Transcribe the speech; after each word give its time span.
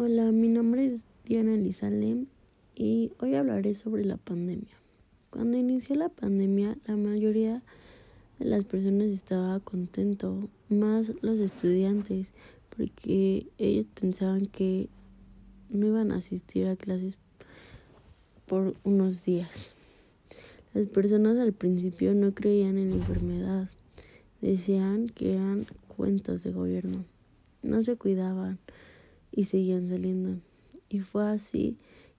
Hola, 0.00 0.30
mi 0.30 0.46
nombre 0.46 0.86
es 0.86 1.02
Diana 1.24 1.54
Elizalem 1.54 2.26
y 2.76 3.10
hoy 3.18 3.34
hablaré 3.34 3.74
sobre 3.74 4.04
la 4.04 4.16
pandemia. 4.16 4.76
Cuando 5.30 5.56
inició 5.56 5.96
la 5.96 6.08
pandemia, 6.08 6.78
la 6.86 6.96
mayoría 6.96 7.64
de 8.38 8.44
las 8.44 8.62
personas 8.62 9.08
estaba 9.08 9.58
contento, 9.58 10.48
más 10.68 11.10
los 11.20 11.40
estudiantes, 11.40 12.28
porque 12.76 13.48
ellos 13.58 13.86
pensaban 14.00 14.46
que 14.46 14.88
no 15.68 15.88
iban 15.88 16.12
a 16.12 16.18
asistir 16.18 16.68
a 16.68 16.76
clases 16.76 17.18
por 18.46 18.76
unos 18.84 19.24
días. 19.24 19.74
Las 20.74 20.86
personas 20.86 21.38
al 21.38 21.54
principio 21.54 22.14
no 22.14 22.34
creían 22.34 22.78
en 22.78 22.90
la 22.90 22.96
enfermedad, 22.98 23.68
decían 24.42 25.08
que 25.08 25.34
eran 25.34 25.66
cuentos 25.88 26.44
de 26.44 26.52
gobierno, 26.52 27.04
no 27.64 27.82
se 27.82 27.96
cuidaban 27.96 28.60
y 29.38 29.44
seguían 29.44 29.88
saliendo. 29.88 30.40
Y 30.88 30.98
fue 30.98 31.28
así 31.28 31.76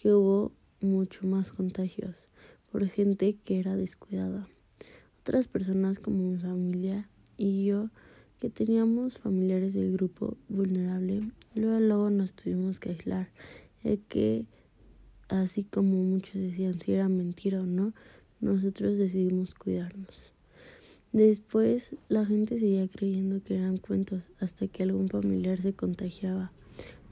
que 0.00 0.12
hubo 0.12 0.52
mucho 0.80 1.26
más 1.26 1.52
contagios 1.52 2.14
por 2.70 2.86
gente 2.86 3.34
que 3.34 3.58
era 3.58 3.74
descuidada. 3.74 4.46
Otras 5.22 5.48
personas 5.48 5.98
como 5.98 6.30
mi 6.30 6.38
familia 6.38 7.08
y 7.36 7.64
yo 7.64 7.90
que 8.38 8.48
teníamos 8.48 9.18
familiares 9.18 9.74
del 9.74 9.92
grupo 9.92 10.36
vulnerable, 10.48 11.22
luego, 11.56 11.80
luego 11.80 12.10
nos 12.10 12.32
tuvimos 12.32 12.78
que 12.78 12.90
aislar, 12.90 13.28
ya 13.82 13.96
que 13.96 14.44
así 15.28 15.64
como 15.64 16.04
muchos 16.04 16.34
decían 16.34 16.80
si 16.80 16.92
era 16.92 17.08
mentira 17.08 17.60
o 17.60 17.66
no, 17.66 17.92
nosotros 18.40 18.98
decidimos 18.98 19.56
cuidarnos. 19.56 20.32
Después 21.12 21.90
la 22.08 22.24
gente 22.24 22.60
seguía 22.60 22.86
creyendo 22.86 23.42
que 23.42 23.56
eran 23.56 23.78
cuentos 23.78 24.30
hasta 24.38 24.68
que 24.68 24.84
algún 24.84 25.08
familiar 25.08 25.60
se 25.60 25.72
contagiaba 25.72 26.52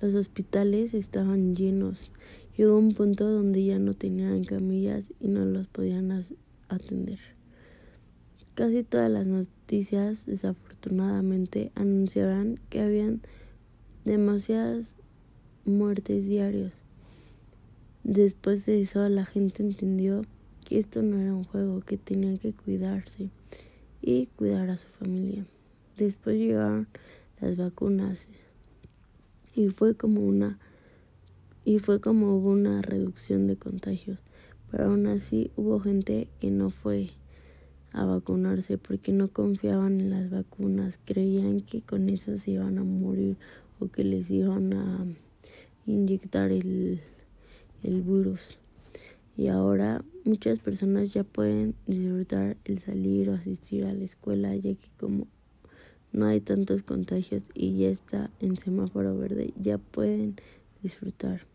los 0.01 0.15
hospitales 0.15 0.95
estaban 0.95 1.55
llenos. 1.55 2.13
Llegó 2.57 2.79
un 2.79 2.93
punto 2.93 3.29
donde 3.29 3.65
ya 3.65 3.79
no 3.79 3.95
tenían 3.95 4.45
camillas 4.45 5.05
y 5.21 5.29
no 5.29 5.45
los 5.45 5.67
podían 5.69 6.25
atender. 6.69 7.19
Casi 8.55 8.83
todas 8.83 9.11
las 9.11 9.27
noticias 9.27 10.27
desafortunadamente 10.27 11.71
anunciaban 11.77 12.59
que 12.69 12.81
habían 12.81 13.21
demasiadas 14.05 14.87
muertes 15.65 16.27
diarios. 16.27 16.73
Después 18.03 18.67
de 18.67 18.83
eso 18.83 19.09
la 19.09 19.25
gente 19.25 19.63
entendió 19.63 20.23
que 20.67 20.79
esto 20.79 21.03
no 21.03 21.21
era 21.21 21.35
un 21.35 21.45
juego, 21.45 21.81
que 21.81 21.99
tenían 21.99 22.39
que 22.39 22.53
cuidarse 22.53 23.31
y 24.03 24.27
cuidar 24.27 24.71
a 24.71 24.79
su 24.79 24.89
familia. 24.89 25.45
Después 25.97 26.37
llegaron 26.39 26.89
las 27.41 27.57
vacunas 27.57 28.27
y 29.59 29.71
fue 29.71 29.97
como 29.97 30.21
una 30.21 30.57
y 31.65 31.81
fue 31.81 32.01
como 32.01 32.37
hubo 32.37 32.51
una 32.51 32.81
reducción 32.81 33.49
de 33.49 33.57
contagios, 33.57 34.21
pero 34.71 34.85
aún 34.85 35.09
así 35.09 35.51
hubo 35.57 35.81
gente 35.81 36.29
que 36.39 36.53
no 36.53 36.71
fue 36.71 37.11
a 37.93 38.05
vacunarse 38.05 38.79
porque 38.79 39.13
no 39.13 39.27
confiaban 39.33 40.01
en 40.01 40.11
las 40.11 40.31
vacunas, 40.31 41.01
creían 41.05 41.59
que 41.59 41.83
con 41.83 42.09
eso 42.09 42.39
se 42.39 42.53
iban 42.53 42.79
a 42.79 42.85
morir 42.85 43.37
o 43.81 43.89
que 43.89 44.05
les 44.05 44.31
iban 44.31 44.73
a 44.75 45.05
inyectar 45.87 46.53
el, 46.53 47.01
el 47.83 48.03
virus. 48.03 48.61
Y 49.37 49.49
ahora 49.49 50.05
muchas 50.25 50.61
personas 50.61 51.13
ya 51.13 51.25
pueden 51.25 51.75
disfrutar 51.87 52.57
el 52.65 52.79
salir 52.79 53.29
o 53.31 53.35
asistir 53.35 53.87
a 53.87 53.93
la 53.93 54.05
escuela, 54.05 54.55
ya 54.55 54.75
que 54.75 54.89
como 55.01 55.27
no 56.13 56.27
hay 56.27 56.41
tantos 56.41 56.83
contagios 56.83 57.43
y 57.55 57.79
ya 57.79 57.89
está 57.89 58.31
en 58.41 58.57
semáforo 58.57 59.17
verde, 59.17 59.53
ya 59.61 59.79
pueden 59.79 60.37
disfrutar. 60.83 61.47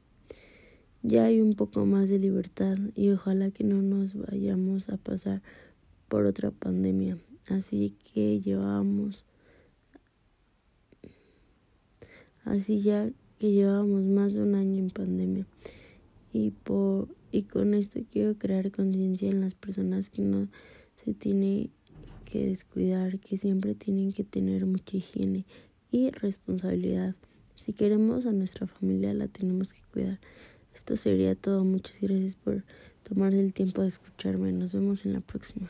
Ya 1.02 1.26
hay 1.26 1.42
un 1.42 1.54
poco 1.54 1.86
más 1.86 2.10
de 2.10 2.20
libertad 2.20 2.78
y 2.96 3.10
ojalá 3.10 3.52
que 3.52 3.64
no 3.64 3.82
nos 3.82 4.14
vayamos 4.14 4.90
a 4.90 4.98
pasar 4.98 5.42
por 6.08 6.26
otra 6.26 6.52
pandemia. 6.52 7.18
Así 7.50 7.96
que 8.14 8.40
llevamos 8.40 9.26
así 12.46 12.82
ya 12.82 13.10
que 13.40 13.52
llevamos 13.52 14.04
más 14.04 14.34
de 14.34 14.42
un 14.42 14.56
año 14.56 14.80
en 14.80 14.90
pandemia 14.90 15.46
y 16.32 16.52
por 16.52 17.10
y 17.32 17.44
con 17.44 17.74
esto 17.74 18.00
quiero 18.12 18.38
crear 18.38 18.72
conciencia 18.72 19.30
en 19.30 19.42
las 19.42 19.56
personas 19.56 20.10
que 20.10 20.22
no 20.22 20.48
se 21.04 21.14
tiene 21.14 21.72
que 22.34 22.48
descuidar, 22.48 23.20
que 23.20 23.38
siempre 23.38 23.76
tienen 23.76 24.12
que 24.12 24.24
tener 24.24 24.66
mucha 24.66 24.98
higiene 24.98 25.46
y 25.92 26.10
responsabilidad. 26.10 27.14
Si 27.54 27.74
queremos 27.74 28.26
a 28.26 28.32
nuestra 28.32 28.66
familia, 28.66 29.14
la 29.14 29.28
tenemos 29.28 29.72
que 29.72 29.82
cuidar. 29.94 30.20
Esto 30.74 30.96
sería 30.96 31.36
todo. 31.36 31.64
Muchas 31.64 32.02
gracias 32.02 32.34
por 32.34 32.64
tomarse 33.04 33.40
el 33.40 33.54
tiempo 33.54 33.84
de 33.84 33.90
escucharme. 33.90 34.52
Nos 34.52 34.74
vemos 34.74 35.06
en 35.06 35.14
la 35.14 35.20
próxima. 35.22 35.70